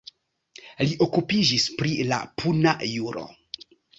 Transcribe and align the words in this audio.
Li 0.87 0.95
okupiĝis 1.05 1.67
pri 1.81 1.93
la 2.13 2.21
puna 2.43 2.75
juro. 2.95 3.29